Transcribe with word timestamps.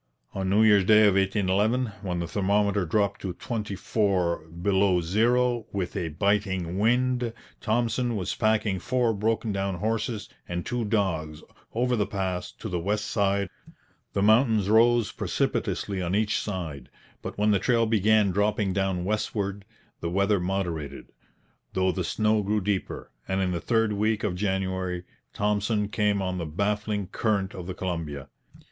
On 0.33 0.49
New 0.49 0.63
Year's 0.63 0.83
Day 0.83 1.01
of 1.05 1.13
1811, 1.13 1.91
when 2.01 2.17
the 2.17 2.27
thermometer 2.27 2.87
dropped 2.87 3.21
to 3.21 3.35
24° 3.35 4.63
below 4.63 4.99
zero, 4.99 5.67
with 5.71 5.95
a 5.95 6.07
biting 6.09 6.79
wind, 6.79 7.31
Thompson 7.59 8.15
was 8.15 8.33
packing 8.33 8.79
four 8.79 9.13
broken 9.13 9.51
down 9.51 9.75
horses 9.75 10.27
and 10.49 10.65
two 10.65 10.85
dogs 10.85 11.43
over 11.75 11.95
the 11.95 12.07
pass 12.07 12.51
to 12.53 12.67
the 12.67 12.79
west 12.79 13.05
side 13.05 13.43
of 13.43 13.49
the 13.53 13.61
Great 13.75 13.77
Divide. 13.77 14.13
The 14.13 14.21
mountains 14.23 14.69
rose 14.71 15.11
precipitously 15.11 16.01
on 16.01 16.15
each 16.15 16.39
side; 16.39 16.89
but 17.21 17.37
when 17.37 17.51
the 17.51 17.59
trail 17.59 17.85
began 17.85 18.31
dropping 18.31 18.73
down 18.73 19.05
westward, 19.05 19.65
the 19.99 20.09
weather 20.09 20.39
moderated, 20.39 21.11
though 21.73 21.91
the 21.91 22.03
snow 22.03 22.41
grew 22.41 22.59
deeper; 22.59 23.11
and 23.27 23.39
in 23.39 23.51
the 23.51 23.61
third 23.61 23.93
week 23.93 24.23
of 24.23 24.33
January 24.33 25.03
Thompson 25.31 25.89
came 25.89 26.23
on 26.23 26.39
the 26.39 26.47
baffling 26.47 27.05
current 27.05 27.53
of 27.53 27.67
the 27.67 27.75
Columbia. 27.75 28.29